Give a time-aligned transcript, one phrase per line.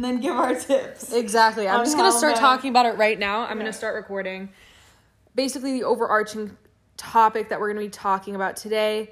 [0.00, 1.12] and then give our tips.
[1.12, 1.68] Exactly.
[1.68, 3.42] I'm just gonna start men- talking about it right now.
[3.42, 3.64] I'm Yeah.
[3.64, 4.48] gonna start recording.
[5.34, 6.56] Basically, the overarching
[6.96, 9.10] topic that we're gonna be talking about today: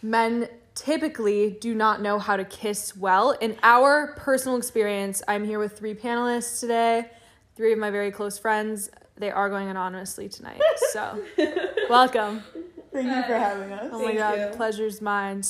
[0.00, 3.32] men typically do not know how to kiss well.
[3.32, 7.10] In our personal experience, I'm here with three panelists today.
[7.54, 8.88] Three of my very close friends.
[9.18, 10.62] They are going anonymously tonight.
[10.92, 11.22] So,
[11.90, 12.42] welcome.
[12.90, 13.90] Thank you for having us.
[13.92, 15.42] Oh my god, pleasure's mine.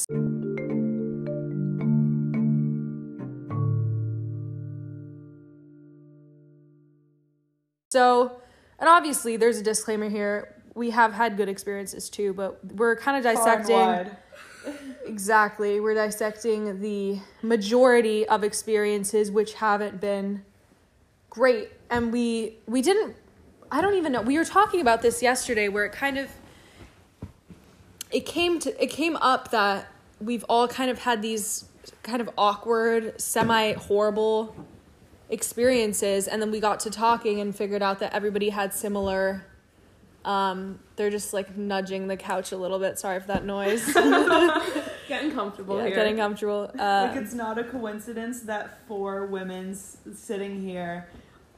[7.92, 8.40] So,
[8.78, 10.54] and obviously, there's a disclaimer here.
[10.74, 14.10] We have had good experiences too, but we're kind of dissecting.
[15.04, 15.80] Exactly.
[15.80, 20.44] We're dissecting the majority of experiences which haven't been
[21.30, 21.70] great.
[21.90, 23.16] And we we didn't
[23.72, 24.22] I don't even know.
[24.22, 26.30] We were talking about this yesterday where it kind of
[28.12, 29.88] it came to it came up that
[30.20, 31.64] we've all kind of had these
[32.04, 34.54] kind of awkward, semi horrible
[35.32, 39.44] experiences and then we got to talking and figured out that everybody had similar
[40.24, 42.98] um they're just like nudging the couch a little bit.
[42.98, 43.84] Sorry for that noise.
[45.08, 45.96] Getting comfortable Yeah, here.
[45.96, 46.70] getting comfortable.
[46.74, 46.80] like
[47.16, 51.08] Uh, it's not a coincidence that four women sitting here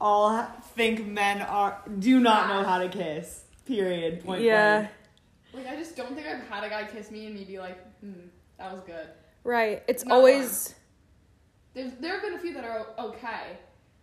[0.01, 0.43] all
[0.75, 3.43] think men are do not know how to kiss.
[3.65, 4.23] Period.
[4.25, 4.87] Point yeah,
[5.53, 5.67] blank.
[5.67, 7.77] Like I just don't think I've had a guy kiss me and me be like,
[7.99, 8.13] hmm,
[8.57, 9.07] that was good.
[9.43, 9.83] right.
[9.87, 10.73] It's Not always
[11.75, 13.57] There's there have been a few that are okay,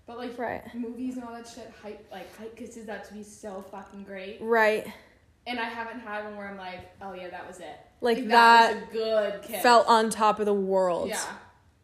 [0.06, 3.22] but like right, movies and all that shit, hype like hype kisses that to be
[3.22, 4.39] so fucking great.
[4.41, 4.86] right.
[5.45, 7.77] And I haven't had one where I'm like, oh yeah, that was it.
[8.00, 9.61] Like, that, that, was a good kiss.
[9.62, 11.08] felt on top of the world.
[11.08, 11.25] Yeah.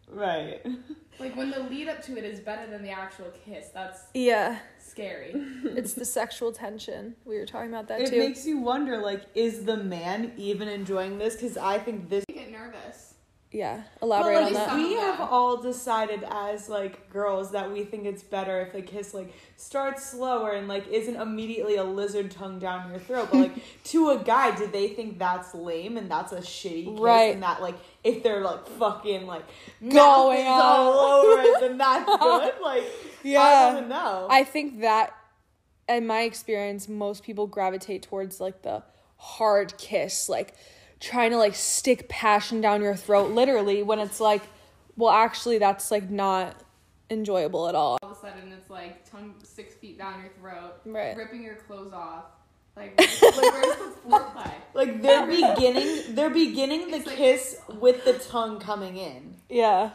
[0.08, 0.64] Right.
[1.20, 4.58] Like when the lead up to it is better than the actual kiss, that's Yeah,
[4.78, 5.32] scary.
[5.64, 7.16] it's the sexual tension.
[7.24, 8.18] We were talking about that It too.
[8.20, 11.34] makes you wonder, like, is the man even enjoying this?
[11.34, 12.24] Because I think this.
[12.30, 13.07] I get nervous.
[13.50, 14.74] Yeah, But, elaborate like, on that.
[14.76, 19.14] we have all decided as like girls that we think it's better if a kiss
[19.14, 23.28] like starts slower and like isn't immediately a lizard tongue down your throat.
[23.30, 23.52] But like
[23.84, 27.00] to a guy, did they think that's lame and that's a shitty kiss?
[27.00, 27.32] Right.
[27.34, 29.44] And that like if they're like fucking like
[29.80, 31.26] Going going all on.
[31.26, 32.52] over it, then that's good.
[32.62, 32.84] Like
[33.24, 33.72] yeah I Yeah.
[33.80, 34.26] don't know.
[34.30, 35.14] I think that,
[35.88, 38.82] in my experience, most people gravitate towards like the
[39.16, 40.52] hard kiss, like
[41.00, 44.42] trying to like stick passion down your throat, literally, when it's like,
[44.96, 46.56] well, actually, that's like not
[47.10, 47.98] enjoyable at all.
[48.02, 51.16] All of a sudden, it's like tongue six feet down your throat, Right.
[51.16, 52.24] ripping your clothes off.
[52.76, 58.60] Like, like the like they're beginning they're beginning the It's like- kiss with the tongue
[58.60, 59.90] coming in Yeah.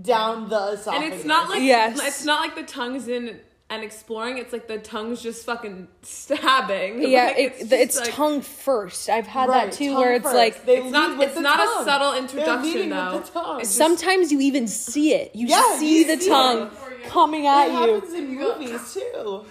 [0.00, 2.00] down the And it's not like Yes.
[2.02, 3.38] it's not like the tongue's in
[3.72, 4.38] and exploring.
[4.38, 7.02] It's like the tongue's just fucking stabbing.
[7.10, 9.08] Yeah, Like, it, it's like- tongue first.
[9.08, 10.36] I've had Right, that too, where it's first.
[10.36, 11.20] like They It's not.
[11.22, 11.82] It's not tongue.
[11.82, 13.14] a subtle introduction though.
[13.16, 13.60] with the tongue.
[13.60, 15.34] It's just- sometimes you even see it.
[15.34, 16.70] You Yeah, see you the see tongue
[17.02, 17.08] it.
[17.08, 17.72] coming It at you.
[17.94, 19.44] happens in movies too.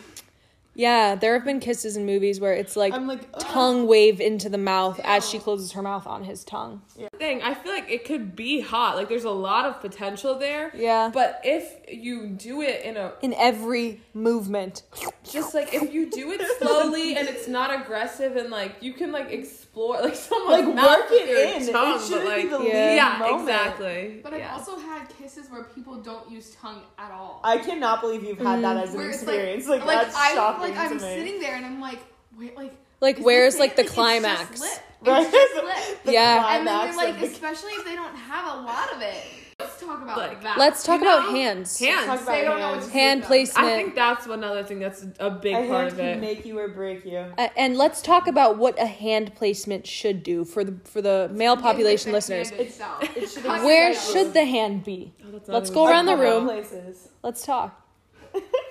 [0.73, 3.41] Yeah, there have been kisses in movies where it's like I'm like ugh.
[3.41, 6.81] tongue wave into the mouth as she closes her mouth on his tongue.
[6.97, 7.09] Yeah.
[7.17, 7.41] thing.
[7.41, 8.95] I feel like it could be hot.
[8.95, 10.71] Like there's a lot of potential there.
[10.73, 11.11] Yeah.
[11.13, 14.83] But if you do it in a In every movement.
[15.29, 19.11] just like if you do it slowly and it's not aggressive and like you can
[19.11, 19.27] like
[19.71, 21.73] explore like someone's Like mouth work it in.
[21.73, 22.63] tongue, it shouldn't like be the Yeah.
[22.63, 23.41] lead yeah, moment.
[23.49, 24.19] exactly.
[24.23, 24.53] But yeah.
[24.53, 27.41] I've also had kisses where people don't use tongue at all.
[27.43, 28.83] I cannot believe you've had that mm.
[28.83, 29.67] as an Where experience.
[29.67, 30.99] Like, like that's I shocking like to I'm me.
[30.99, 31.99] sitting there and I'm like,
[32.37, 34.59] wait, like Like is where's like the climax?
[34.61, 34.79] Right?
[35.03, 35.99] It's just lit.
[36.13, 36.57] Yeah.
[36.57, 39.23] And then climax you're like, the- especially if they don't have a lot of it.
[39.61, 40.57] Let's talk about Like, that.
[40.57, 41.17] Let's talk You know?
[41.19, 41.79] about hands.
[41.79, 42.05] Hands.
[42.05, 43.67] Talk about They don't know what to do Hand with placement.
[43.67, 46.19] I think that's another thing that's a big A part hand of can it.
[46.21, 47.17] make you or break you.
[47.37, 51.29] Uh, and let's talk about what a hand placement should do for the for the
[51.33, 52.49] male population The listeners.
[52.49, 53.17] hand itself.
[53.17, 55.13] It should Where should the hand be?
[55.25, 56.45] Oh, Let's go around the room.
[56.45, 57.09] Places.
[57.23, 57.77] Let's talk.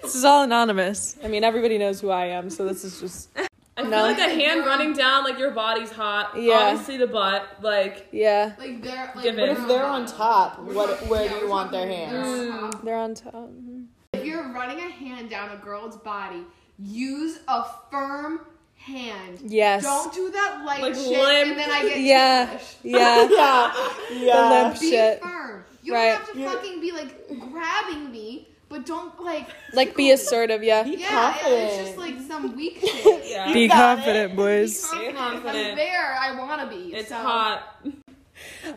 [0.03, 1.17] This is all anonymous.
[1.22, 3.28] I mean, everybody knows who I am, so this is just
[3.80, 4.02] I feel No.
[4.02, 6.36] like a hand running down like your body's hot.
[6.36, 6.54] Yeah.
[6.70, 8.52] Obviously the butt, like yeah.
[8.58, 11.06] Like they're like Give But if they're on top, what?
[11.08, 12.50] Where yeah, do you want their talking- they're hands?
[12.62, 12.82] on top.
[12.84, 13.34] They're on top.
[13.34, 13.86] Mhm.
[14.12, 16.44] If you're running a hand down a girl's body,
[16.78, 18.41] use a firm
[18.77, 19.41] hand.
[19.44, 19.83] Yes.
[19.83, 21.50] Don't do that light Like shit limp.
[21.50, 22.44] and then I get Yeah.
[22.47, 22.76] ticklish.
[22.83, 23.28] Yeah.
[23.30, 23.72] Yeah,
[24.10, 25.22] The limp Be shit.
[25.22, 25.65] firm.
[25.83, 26.09] You Right.
[26.12, 30.63] don't have to You- fucking be like grabbing me, but don't like Like be assertive,
[30.63, 30.84] yeah.
[30.84, 31.63] Be Yeah, confident.
[31.63, 33.25] it's just like some weak shit.
[33.28, 33.53] yeah.
[33.53, 34.37] Be confident, it.
[34.37, 34.91] boys.
[34.93, 35.57] Be confident.
[35.57, 36.95] If I'm there, I want to be.
[36.95, 37.17] It's so.
[37.17, 37.84] hot.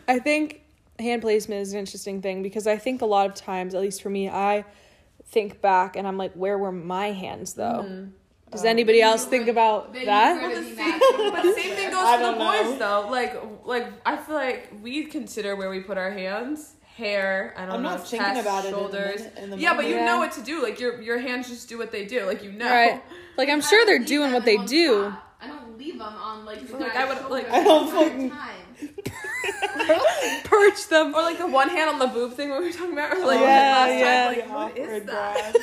[0.06, 0.60] I think
[0.98, 4.02] hand placement is an interesting thing because I think a lot of times, at least
[4.02, 4.64] for me, I
[5.26, 7.84] think back and I'm like, where were my hands though?
[7.86, 8.10] Mm-hmm.
[8.52, 10.40] Does anybody else think about Then that?
[10.40, 11.00] you're gonna be mad.
[11.16, 12.38] But the same thing goes for the know.
[12.68, 13.08] boys though.
[13.10, 16.74] Like like I feel like we consider where we put our hands.
[16.96, 17.54] Hair.
[17.56, 17.90] I don't I'm know.
[17.90, 19.20] not chest, thinking about it in the shoulders.
[19.36, 20.06] in the yeah, but you moment.
[20.06, 20.62] know what to do.
[20.62, 22.24] Like your your hands just do what they do.
[22.24, 22.66] Like you know.
[22.70, 23.02] Right.
[23.36, 25.08] Like I'm sure they're doing what they do.
[25.10, 25.20] spot.
[25.42, 28.32] I don't leave them on like the Like, I would, like- I the don't fucking-
[30.44, 31.14] Perch them.
[31.14, 33.12] Or like the one hand on the boob thing we were talking about.
[33.12, 34.24] Or like Oh, Yeah, last yeah.
[34.24, 34.38] time.
[34.38, 35.52] Like what is that?
[35.52, 35.62] grab.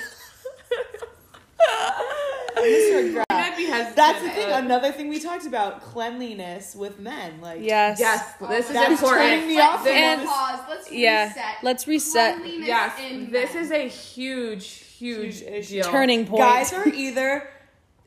[2.58, 3.14] Mr.
[3.14, 3.26] Grab.
[3.62, 4.50] I'd be hesitant, That's the thing.
[4.50, 7.40] but- Another thing we talked about: cleanliness with men.
[7.42, 8.00] Like, Yes.
[8.00, 9.22] Yes, this is That's important.
[9.30, 9.88] turning me Let's off.
[9.88, 10.60] And- pause.
[10.70, 11.28] Let's Yeah.
[11.28, 11.56] reset.
[11.64, 12.36] Let's reset.
[12.38, 13.64] Cleanliness Yes, in this men.
[13.64, 15.84] is a huge, huge, Huge issue.
[15.84, 16.42] Turning point.
[16.42, 17.50] guys are either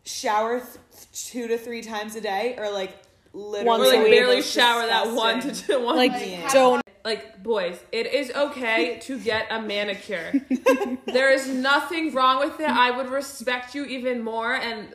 [0.04, 2.92] shower th- two to three times a day, or like
[3.32, 4.10] literally Once Or like a week.
[4.12, 5.76] barely most shower that one to disgusting.
[5.76, 5.96] two one.
[5.96, 6.48] Like, Like, Yeah.
[6.52, 6.82] don't.
[7.04, 10.32] like boys, it is okay to get a manicure.
[11.06, 12.68] there is nothing wrong with it.
[12.68, 14.94] I would respect you even more and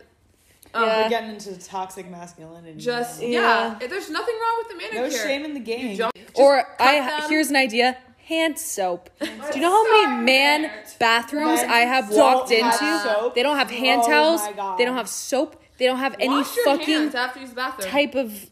[0.74, 1.04] um, Yeah.
[1.04, 2.80] We're getting into toxic masculinity.
[2.80, 3.27] just now.
[3.27, 3.80] yeah.
[3.88, 5.01] There's nothing wrong with the manicure.
[5.01, 5.95] no shame in the game.
[5.98, 7.30] You Or I them.
[7.30, 7.98] here's an idea.
[8.25, 9.10] Hand soap.
[9.19, 13.01] Do you know how many man bathrooms Men I have walked into?
[13.04, 13.33] soap.
[13.33, 14.48] They don't have hand Oh towels.
[14.77, 15.56] They don't have soap.
[15.80, 17.88] They don't have any Wash fucking after use the bathroom.
[17.89, 18.51] type of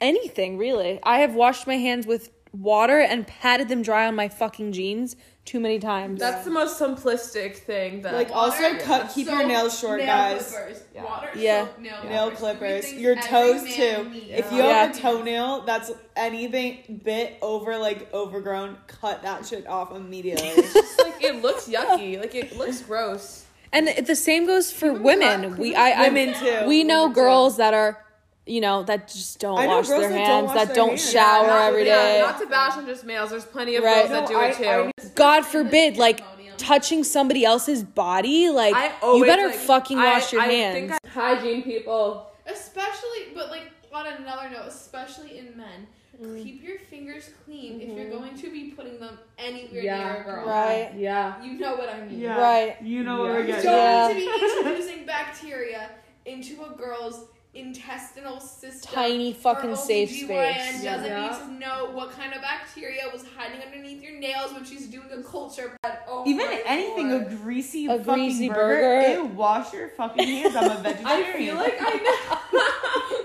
[0.00, 0.98] anything, really.
[1.02, 5.16] I have washed my hands with water and patted them dry on my fucking jeans
[5.44, 6.20] too many times.
[6.20, 10.06] That's the most simplistic thing that Like also Water, cut, keep your nails short, nail
[10.06, 10.50] guys.
[10.50, 10.82] Clippers.
[10.94, 11.04] Yeah.
[11.04, 11.64] Water, Yeah.
[11.66, 12.84] soap, nail, Nail clippers.
[12.84, 14.08] clippers, your toes too.
[14.10, 14.26] needs.
[14.30, 14.84] If you Yeah.
[14.86, 20.48] have a toenail that's anything bit over like overgrown, cut that shit off immediately.
[20.48, 22.20] It's like it looks yucky.
[22.20, 23.44] Like it looks gross.
[23.72, 25.50] and the same goes for Keep 'em women.
[25.50, 26.66] cut, We keep I, I Women too.
[26.66, 27.20] we know Women too.
[27.22, 28.04] girls that are
[28.48, 30.88] you know that just don't know wash their that don't hands, wash that their don't
[30.90, 31.10] hands.
[31.12, 32.20] shower Not- every yeah, day.
[32.20, 33.30] Not to bash on just males.
[33.30, 34.08] There's plenty of Right.
[34.08, 34.64] girls that do I- it too.
[35.04, 36.20] I- God forbid, like
[36.56, 40.74] touching somebody else's body, like I you better like, fucking I- wash your I hands.
[40.90, 42.26] Think I, hygiene people.
[42.46, 45.86] Especially, but like on another note, especially in men,
[46.22, 46.42] Mm.
[46.42, 49.98] keep your fingers clean if you're going to be putting them anywhere Yeah.
[49.98, 50.38] near a girl.
[50.40, 50.48] Mm-hmm.
[50.48, 51.40] right, Yeah.
[51.44, 52.18] You know what I mean.
[52.18, 52.40] Yeah.
[52.40, 52.76] right.
[52.82, 53.22] You know Yeah.
[53.22, 53.64] what we're You getting.
[53.64, 54.08] don't Yeah.
[54.08, 55.90] need to be introducing bacteria
[56.26, 57.20] into a girl's
[57.54, 58.92] intestinal system.
[58.94, 60.82] Tiny Her fucking safe OBGYN space.
[60.84, 61.22] doesn't Yeah.
[61.30, 65.08] need to know what kind of bacteria was hiding underneath your nails when she's doing
[65.12, 65.76] a culture.
[65.82, 67.26] But oh Even anything Lord.
[67.26, 69.02] a greasy A fucking greasy burger.
[69.02, 69.12] burger.
[69.22, 70.54] Ew, wash your fucking hands.
[70.56, 71.06] I'm a vegetarian.
[71.06, 71.94] I feel like I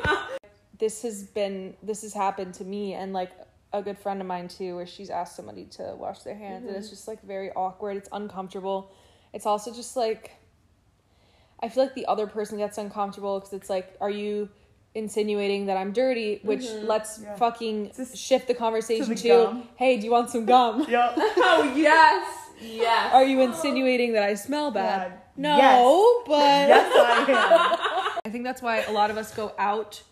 [0.06, 0.20] know.
[0.80, 3.32] This has been this has happened to me and like
[3.72, 6.72] a good friend of mine too, where she's asked somebody to wash their hands, and
[6.72, 6.80] mm-hmm.
[6.80, 7.96] it's just like very awkward.
[7.96, 8.92] It's uncomfortable.
[9.34, 10.32] It's also just like
[11.64, 14.50] I feel like the other person gets uncomfortable because it's like, are you
[14.96, 16.40] insinuating that I'm dirty?
[16.44, 16.86] Which mm-hmm.
[16.88, 17.36] let's Yeah.
[17.36, 19.70] fucking Just shift the conversation the to, gum.
[19.76, 20.86] hey, do you want some gum?
[20.90, 21.14] Yep.
[21.18, 23.14] oh yes, yes.
[23.14, 25.10] Are you insinuating that I smell bad?
[25.10, 25.20] Bad.
[25.36, 26.24] No, Yes.
[26.28, 28.20] but Yes, I am.
[28.26, 30.04] I think that's why a lot of us go out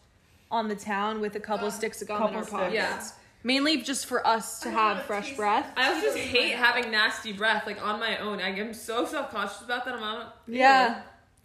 [0.50, 1.78] on the town with a couple Gum.
[1.78, 2.58] sticks of gum Couple in our sticks.
[2.60, 2.74] pockets.
[2.74, 3.08] Yeah.
[3.44, 5.72] Mainly just for us to I have fresh taste breath.
[5.78, 8.40] I also just hate having nasty breath, like on my own.
[8.40, 9.96] I am so self conscious about that.
[9.96, 10.38] I'm not.
[10.48, 10.58] ew.
[10.60, 11.02] Yeah.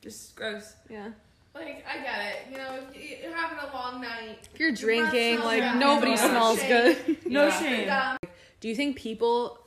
[0.06, 0.74] Just gross.
[0.88, 1.08] Yeah.
[1.52, 4.38] Like I get it, you know, if you're having a long night.
[4.54, 5.80] If you're drinking, smells like bad.
[5.80, 6.68] nobody No smells shame.
[6.68, 7.26] good.
[7.32, 7.58] No Yeah.
[7.60, 7.90] shame.
[7.90, 8.16] Um,
[8.60, 9.58] Do you think people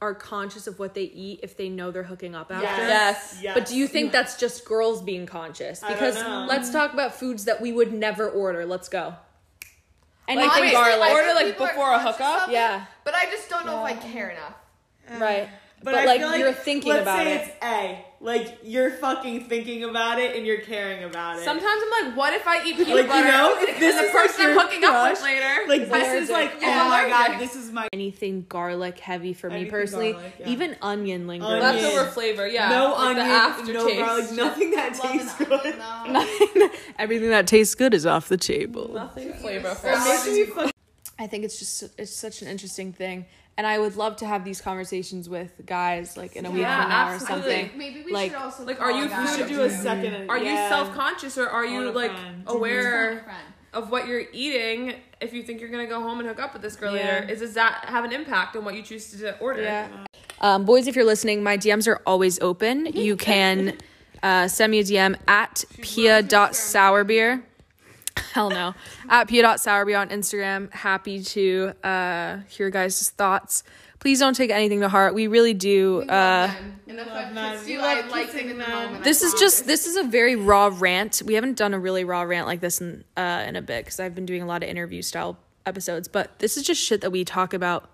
[0.00, 2.64] are conscious of what they eat if they know they're hooking up after?
[2.66, 3.38] Yes.
[3.42, 3.54] Yes.
[3.54, 5.82] But do you think that's just girls being conscious?
[5.82, 6.46] I don't Because know.
[6.48, 8.64] let's talk about foods that we would never order.
[8.64, 9.14] Let's go.
[10.26, 11.02] Anything Like, wait, garlic.
[11.02, 12.44] I order, like, before a hookup?
[12.44, 12.86] of it, Yeah.
[13.04, 14.54] But I just don't know if I care enough.
[15.20, 15.48] Right.
[15.84, 17.40] But, I like, feel you're thinking let's about say it.
[17.40, 18.04] it's A.
[18.20, 21.44] Like you're fucking thinking about it and you're caring about it.
[21.44, 24.02] Sometimes I'm like, what if I eat peanut Like, you know, if and this the
[24.04, 25.68] is person like I'm your hooking up with later.
[25.68, 29.50] like this is like You're oh my god, this is my anything garlic heavy for
[29.50, 30.12] me personally.
[30.12, 30.48] garlic, yeah.
[30.50, 31.48] Even onion lingers.
[31.48, 31.62] Onion.
[31.84, 32.68] leftover flavor, yeah.
[32.68, 33.74] no like onion, the aftertaste.
[33.74, 35.48] no garlic, nothing that Love an tastes good.
[35.80, 36.04] though.
[36.12, 36.70] Nothing.
[37.00, 38.92] Everything that tastes good is off the table.
[38.94, 39.70] Nothing Flavor.
[39.70, 39.94] flavorful.
[39.94, 40.71] It makes me fucking
[41.22, 43.26] I think it's just it's such an interesting thing,
[43.56, 46.80] and I would love to have these conversations with guys like in a week Yeah,
[46.80, 47.36] from now absolutely.
[47.36, 47.78] or something.
[47.78, 50.28] Maybe we Like- should also like, call are you a we should do a second.
[50.28, 52.42] Are you self conscious or are you like friend.
[52.46, 53.24] Aware
[53.72, 54.94] of what you're eating?
[55.20, 57.20] If you think you're gonna go home and hook up with this girl Yeah.
[57.20, 59.62] later, is does that have an impact on what you choose to order?
[59.62, 59.86] Yeah.
[60.40, 62.86] Um, boys, if you're listening, my DMs are always open.
[62.86, 63.78] You can
[64.24, 67.42] uh, send me a DM at pia.sourbeer.
[68.32, 68.74] Hell no.
[69.08, 70.72] At pia.sourbeer on Instagram.
[70.72, 73.62] Happy to uh, hear guys' thoughts.
[73.98, 75.14] Please don't take anything to heart.
[75.14, 75.98] We really do.
[75.98, 76.80] We love Uh, men.
[76.88, 77.52] And if love I men.
[77.54, 78.68] kissed We you, love I liked it in the men.
[78.70, 79.04] moment.
[79.04, 81.22] this I is just this is a very raw rant.
[81.24, 84.00] We haven't done a really raw rant like this in uh, in a bit because
[84.00, 85.36] I've been doing a lot of interview style
[85.66, 86.08] episodes.
[86.08, 87.88] But this is just shit that we talk about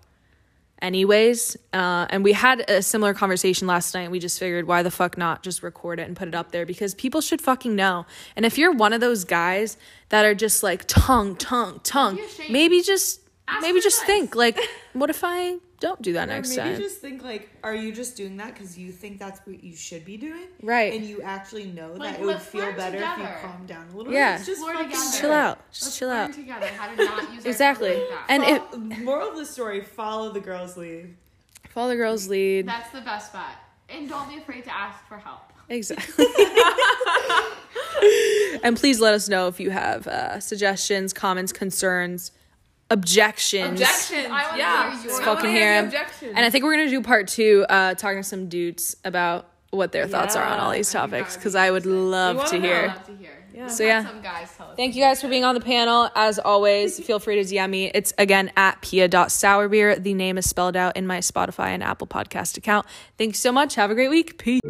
[0.81, 1.57] anyways.
[1.73, 4.11] Uh, and we had a similar conversation last night.
[4.11, 6.65] We just figured why the fuck not just record it and put it up there
[6.65, 8.05] because people should fucking know.
[8.35, 9.77] And if you're one of those guys
[10.09, 12.19] that are just like tongue, tongue, tongue,
[12.49, 14.07] maybe just Ask maybe just advice.
[14.07, 14.59] think like,
[14.93, 16.71] what if I don't do that Or next maybe time.
[16.73, 19.75] Maybe just think like, are you just doing that because you think that's what you
[19.75, 20.47] should be doing?
[20.61, 20.93] Right.
[20.93, 23.87] And you actually know Like, that it would feel learn better if you calm down
[23.93, 24.33] a little Yeah.
[24.33, 24.39] bit.
[24.39, 25.17] It's just Learn fucking together.
[25.19, 25.71] Chill out.
[25.71, 26.33] Just Let's chill learn out.
[26.33, 27.95] together how to not use Exactly.
[27.97, 28.25] like that.
[28.29, 31.15] And it Well, moral of the story: follow the girls' lead.
[31.69, 32.67] follow the girls' lead.
[32.67, 33.43] That's the best bet.
[33.89, 35.41] And don't be afraid to ask for help.
[35.69, 36.25] Exactly.
[38.63, 42.31] and please let us know if you have uh, suggestions, comments, concerns,
[42.91, 43.79] objections.
[43.79, 44.27] Objections.
[44.31, 44.91] I yeah.
[44.99, 45.19] hear yours.
[45.19, 45.85] I Fucking hear the 'em.
[45.85, 46.33] Objections.
[46.35, 49.91] And I think we're gonna do part two, uh, talking to some dudes about what
[49.91, 52.59] their thoughts are on all these I topics would because be I would love to
[52.59, 52.87] hear.
[52.87, 53.29] Love to hear.
[53.53, 53.67] Yeah.
[53.67, 54.05] So, yeah.
[54.05, 54.77] Some guys tell us.
[54.77, 56.09] Thank you guys for being on the panel.
[56.15, 57.91] As always, feel free to DM me.
[57.93, 60.01] It's again at pia.sourbeer.
[60.01, 62.85] The name is spelled out in my Spotify and Apple podcast account.
[63.17, 63.75] Thanks so much.
[63.75, 64.37] Have a great week.
[64.37, 64.61] Peace.